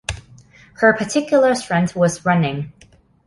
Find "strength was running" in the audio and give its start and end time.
1.53-2.73